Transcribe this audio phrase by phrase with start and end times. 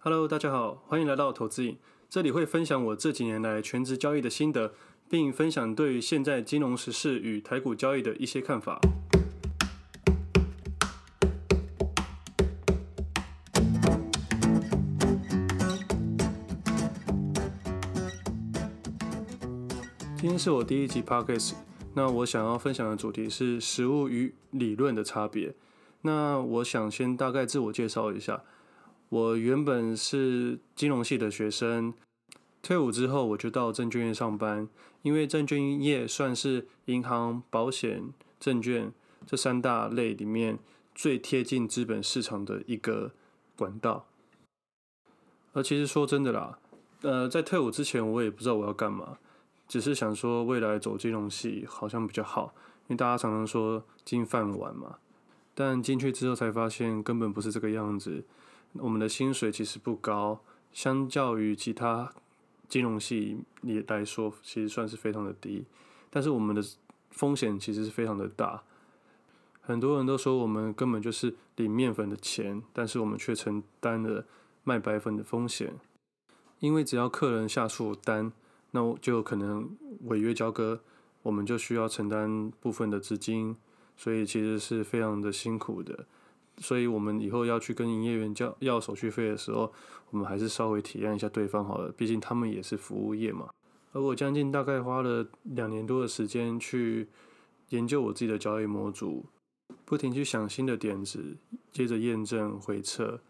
[0.00, 1.76] Hello，大家好，欢迎来到投资影。
[2.08, 4.72] 这里会分享我这几年来全职交易的心得，
[5.10, 8.80] 并分享对现在金融时事与台股交易的一些看法。
[20.16, 21.54] 今天是我第一集 Podcast，
[21.94, 25.56] 那我想要分享的主题是实物与理论的差别。
[26.02, 28.44] 那我想先大概自我介绍一下。
[29.10, 31.94] 我原本是金融系的学生，
[32.60, 34.68] 退伍之后我就到证券业上班，
[35.00, 38.92] 因为证券业算是银行、保险、证券
[39.26, 40.58] 这三大类里面
[40.94, 43.12] 最贴近资本市场的一个
[43.56, 44.06] 管道。
[45.54, 46.58] 而其实说真的啦，
[47.00, 49.16] 呃，在退伍之前我也不知道我要干嘛，
[49.66, 52.52] 只是想说未来走金融系好像比较好，
[52.82, 54.98] 因为大家常常说金饭碗嘛。
[55.54, 58.24] 但进去之后才发现根本不是这个样子。
[58.74, 60.40] 我们的薪水其实不高，
[60.72, 62.12] 相较于其他
[62.68, 65.64] 金融系也来说，其实算是非常的低。
[66.10, 66.62] 但是我们的
[67.10, 68.62] 风险其实是非常的大。
[69.60, 74.24] 很多人都说我们根本就是领面粉的钱，但是我们却承担了
[74.64, 75.74] 卖白粉的风险。
[76.60, 78.32] 因为只要客人下错单，
[78.70, 80.80] 那我就有可能违约交割，
[81.22, 83.56] 我们就需要承担部分的资金，
[83.96, 86.06] 所以其实是非常的辛苦的。
[86.60, 89.72] 所以，我们以后要去跟营业员交要手续费的时候，
[90.10, 91.92] 我们还是稍微体谅一下对方好了。
[91.92, 93.48] 毕竟他们也是服务业嘛。
[93.92, 97.08] 而我将近大概花了两年多的时间去
[97.70, 99.26] 研究我自己的交易模组，
[99.84, 101.36] 不停去想新的点子，
[101.72, 103.20] 接着验证回测，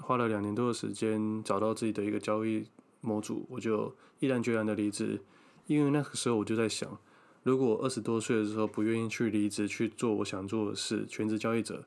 [0.00, 2.66] 花了两年多的时间找到自己的一个交易
[3.00, 5.20] 模组，我就毅然决然的离职。
[5.66, 6.98] 因为那个时候我就在想，
[7.42, 11.84] 如果我二十多岁的时候不愿意去离职去做我想做的事，全职交易者。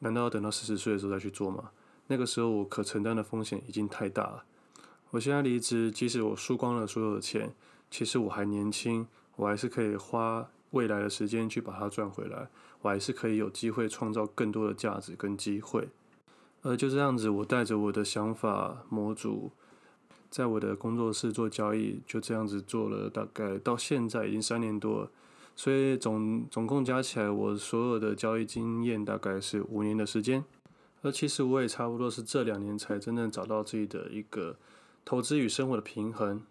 [0.00, 1.70] 难道要等到四十岁的时候再去做吗？
[2.08, 4.44] 那个时候我可承担的风险已经太大了。
[5.10, 7.54] 我现在离职，即使我输光了所有的钱，
[7.90, 9.06] 其实我还年轻，
[9.36, 12.48] 我还是可以花未来的时间去把它赚回来，
[12.82, 15.88] 我还是可以有机会创造更多的价值跟机会。
[16.62, 19.50] 而就这样子，我带着我的想法模组，
[20.28, 25.10] 在我的工作室做交易，就这样子做了大概到现在已经三年多了。
[25.60, 30.42] 所以总总共加起来，我所有的交易经验大概是五年的时间。
[31.02, 34.56] 而其实我也差不多是这两年才真正找到自己的一个
[35.04, 36.42] 投资与生活的平衡。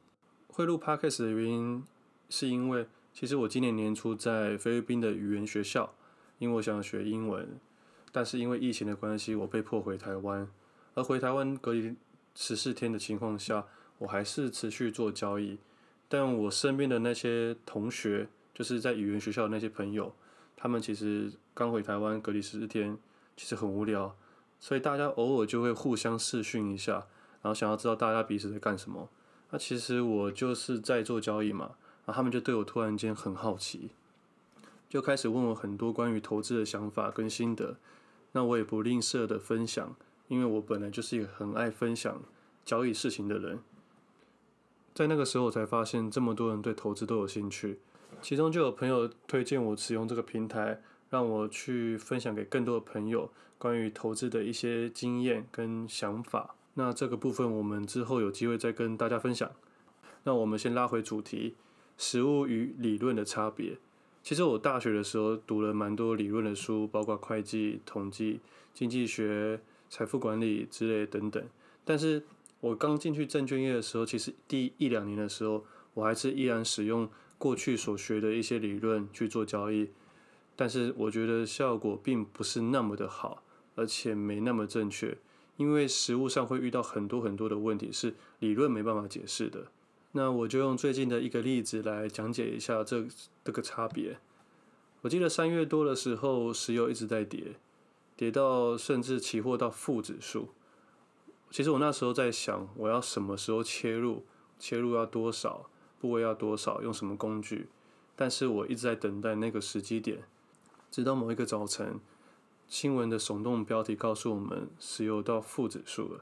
[0.49, 1.83] 会录 Podcast 的原因，
[2.29, 5.91] 是因为其实我今年年初在菲律宾的语言学校，
[6.37, 7.59] 因为我想学英文，
[8.11, 10.47] 但是因为疫情的关系，我被迫回台湾。
[10.93, 11.95] 而回台湾隔离
[12.35, 13.65] 十四天的情况下，
[13.97, 15.57] 我还是持续做交易。
[16.07, 20.13] 但我身边的那些同学，就是在语言学校的那些朋友，
[20.57, 22.97] 他们其实刚回台湾隔离十四天，
[23.37, 24.13] 其实很无聊，
[24.59, 27.07] 所以大家偶尔就会互相视讯一下，
[27.41, 29.07] 然后想要知道大家彼此在干什么。
[29.51, 33.91] 那其实我就是在做交易嘛，然后他们就对我突然间很好奇，
[34.89, 37.77] 就开始问我很多关于投资的想法跟心得。
[38.33, 39.95] 那我也不吝啬的分享，
[40.27, 42.21] 因为我本来就是一个很爱分享
[42.65, 43.59] 交易事情的人。
[44.93, 47.79] 在那个时候，我才发现这么多人对投资都有兴趣。
[48.21, 56.55] 其中就有朋友推荐我使用这个平台，让我去分享给更多的朋友关于投资的一些经验跟想法。
[56.73, 59.49] 那这个部分我们之后有机会再跟大家分享。
[60.23, 61.55] 那我们先拉回主题，
[61.97, 63.77] 实务与理论的差别。
[64.21, 68.41] 其实我大学的时候读了蛮多理论的书，包括会计、统计、
[68.73, 71.41] 经济学、财富管理之类等等。
[71.85, 72.23] 但是
[72.59, 77.09] 我刚进去证券业的时候，其实第一两年的时候，我还是依然使用。
[77.39, 79.89] 过去所学的一些理论去做交易，
[80.55, 83.41] 但是我觉得效果并不是那么的好，
[83.75, 85.17] 而且没那么正确，
[85.57, 89.71] 因为实物上会遇到很多很多的问题是理论没办法解释的。
[90.11, 93.07] 那我就用最近的一个例子来讲解一下这
[93.43, 94.19] 这个差别。
[95.01, 97.55] 我记得三月多的时候，石油一直在跌，
[98.17, 100.49] 跌到甚至期货到负指数。
[101.49, 104.25] 其实我那时候在想，我要什么时候切入？
[104.59, 105.69] 切入要多少？
[105.99, 106.81] 部位要多少？
[106.81, 107.67] 用什么工具？
[108.15, 110.23] 但是我一直在等待那个时机点，
[110.91, 111.99] 直到某一个早晨，
[112.67, 116.21] 新闻的耸动标题告诉我们，石油到负指数了。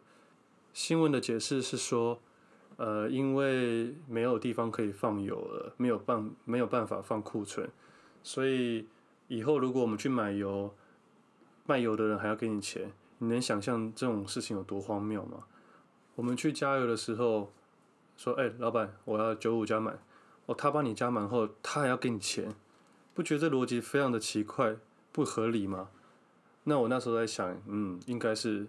[0.73, 2.19] 新闻的解释是说，
[2.75, 7.67] 呃，因为没有地方可以放油了，没有办没有办法放库存，
[8.21, 8.87] 所以
[9.27, 10.71] 以后如果我们去买油，
[11.65, 15.45] 卖油的人还要给你钱，你能想象这种事情有多荒谬吗？
[16.13, 17.51] 我们去加油的时候。
[18.17, 19.99] 说：“哎、老板，我要九五加满。
[20.47, 22.53] 哦，他帮你加满后，他还要给你钱，
[23.13, 24.75] 不觉得这逻辑非常的奇怪，
[25.11, 25.89] 不合理吗？
[26.63, 28.67] 那我那时候在想，嗯，应该是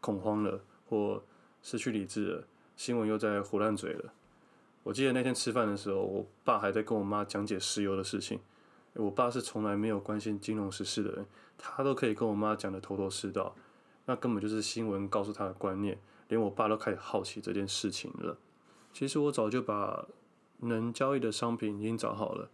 [0.00, 1.22] 恐慌了，或
[1.62, 2.44] 失去理智了，
[2.76, 4.12] 新闻又在胡烂嘴了。
[4.82, 8.40] 我记得那天吃饭的时候，我爸还在跟我妈讲解石油的事情。
[8.94, 11.26] 我爸是从来没有关心金融时事的人，
[11.58, 13.54] 他都可以跟我妈讲得头头是道，
[14.06, 15.98] 那根本就是新闻告诉他的观念，
[16.28, 18.38] 连我爸都开始好奇这件事情了。
[18.96, 20.08] 其实我早就把
[20.60, 22.48] 能交易的商品已经找好了，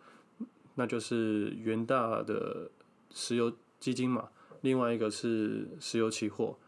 [0.74, 2.68] 那就是元大的
[3.12, 4.28] 石油基金嘛，
[4.60, 6.58] 另外一个是石油期货。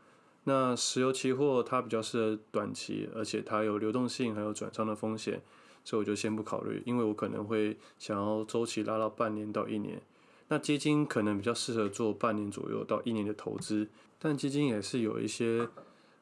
[0.45, 5.43] 那石油期货它比较适合短期，而且它有流动性，还有转仓的风险，
[5.85, 10.01] 所以我就先不考虑，因为我可能会想要周期拉到半年到一年。
[10.47, 13.89] 那基金可能比较适合做半年左右到一年的投资，
[14.21, 15.69] 但基金也是有一些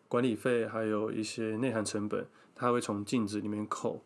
[0.09, 4.03] 管理费，还有一些内涵成本，它会从净值里面扣。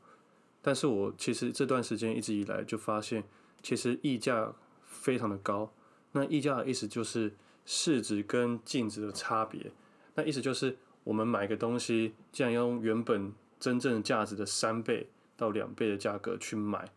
[0.63, 3.25] 但是我其实这段时间一直以来就发现，
[3.63, 4.53] 其实溢价
[4.85, 5.73] 非常的高。
[6.13, 7.35] 那溢价的意思就是
[7.65, 9.71] 市值跟净值的差别。
[10.15, 16.91] 那意思就是，我们买个东西，既然要用原本真正价值的三倍到两倍的价格去买，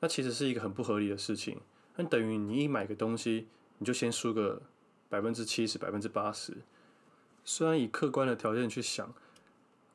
[0.00, 1.58] 那其实是一个很不合理的事情。
[1.96, 3.48] 那等于你一买个东西，
[3.78, 4.62] 你就先输个
[5.08, 6.58] 百分之七十、百分之八十。
[7.44, 9.12] 虽然以客观的条件去想，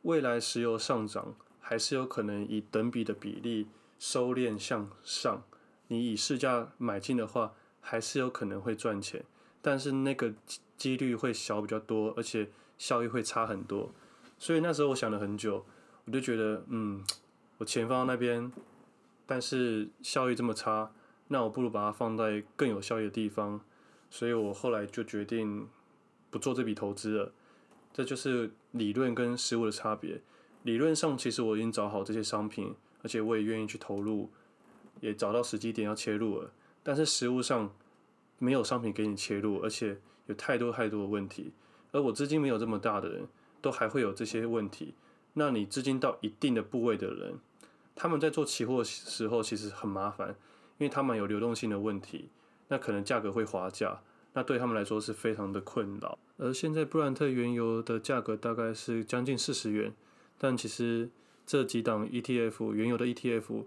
[0.08, 3.68] 未来石油上涨还是有可能以等比的比例
[4.00, 5.44] 收敛向上。
[5.90, 9.24] 你以市价买进的话，还是有可能会赚钱，
[9.62, 10.34] 但是那个。
[10.78, 13.92] 几率会小比较多，而且效益会差很多，
[14.38, 15.66] 所以那时候我想了很久，
[16.06, 17.04] 我就觉得，嗯，
[17.58, 18.52] 我钱放到那边，
[19.26, 20.92] 但是效益这么差，
[21.30, 23.60] 那我不如把它放在更有效益的地方，
[24.12, 25.68] 所以我后来就决定
[26.30, 27.32] 不做这笔投资了。
[27.98, 30.22] 这就是理论跟实物的差别。
[30.62, 34.30] 理论上其实我已经找好这些商品，而且我也愿意去投入，
[35.02, 36.52] 也找到时机点要切入了，
[36.84, 37.74] 但是实物上
[38.38, 39.98] 没有商品给你切入，而且。
[40.28, 41.54] 有太多太多的问题，
[41.94, 43.30] 而我资金没有这么大的人，
[43.62, 44.94] 都还会有这些问题。
[45.36, 47.36] 那你资金到一定的部位的人，
[47.96, 50.36] 他们在做期货时候其实很麻烦，
[50.80, 52.28] 因为他们有流动性的问题，
[52.68, 54.02] 那可能价格会滑价，
[54.38, 56.20] 那对他们来说是非常的困扰。
[56.38, 59.92] 而现在布兰特原油的价格大概是将近四十元，
[60.38, 61.10] 但其实
[61.44, 63.66] 这几档 ETF 原油的 ETF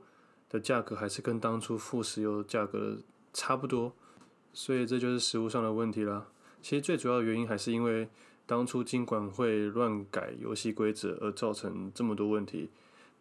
[0.48, 2.98] 的价格还是跟当初负石油价格
[3.32, 3.92] 差不多，
[4.52, 6.28] 所以这就是实物上的问题啦。
[6.62, 8.08] 其实最主要原因还是因为
[8.46, 12.70] 当初金管会乱改游戏规则而造成这么多问题。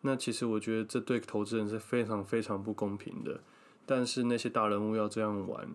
[0.01, 3.42] 那其实我觉得这对投资人是非常非常不公平的。
[3.88, 5.68] 但是那些大人物要这样玩，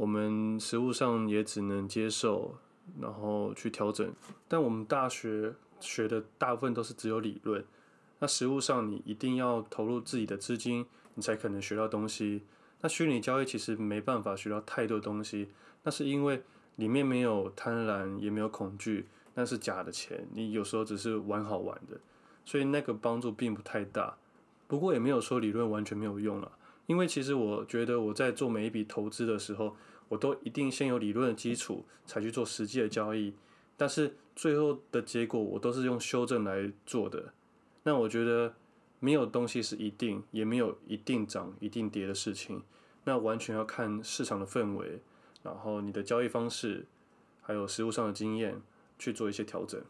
[0.00, 2.56] 我们实物上也只能接受，
[2.98, 4.10] 然后去调整。
[4.48, 7.62] 但我们大学学的大部分都是只有理论，
[8.18, 10.86] 那实物上你一定要投入自己的资金，
[11.16, 12.44] 你才可能学到东西。
[12.80, 15.48] 那虚拟交易其实没办法学到太多东西，
[15.82, 16.42] 那是因为。
[16.76, 20.26] 里面没有贪婪，也没有恐惧，那是假的钱。
[20.32, 22.00] 你有时候只是玩好玩的，
[22.46, 24.16] 所以那个帮助并不太大。
[24.66, 26.50] 不过也没有说理论完全没有用了，
[26.86, 29.76] 因为其实我觉得我在做每一笔投资的时候，
[30.10, 33.32] 我都一定先有理论的基础，才去做实际的交易。
[33.76, 37.32] 但是最后的结果，我都是用修正来做的。
[37.84, 38.54] 那我觉得
[38.98, 42.62] 没有东西是一定，也没有一定涨一定跌的事情。
[43.04, 45.00] 那完全要看市场的氛围。
[45.42, 46.86] 然后你的交易方式，
[47.40, 48.60] 还有实务上的经验
[48.98, 49.80] 去做一些调整。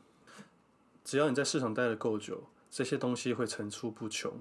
[1.02, 4.32] 只要你在市场待得够久，这些东西会层出不穷。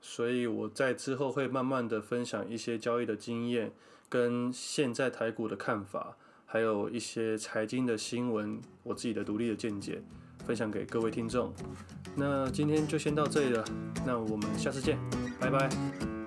[0.00, 3.72] 所以我在之后会慢慢的分享一些交易的经验，
[4.08, 10.02] 跟现在台股的看法，还有一些财经的新闻，我自己的独立的见解，
[10.46, 11.52] 分享给各位听众。
[12.16, 13.64] 那今天就先到这里了，
[14.06, 14.98] 那我们下次见，
[15.38, 16.17] 拜拜。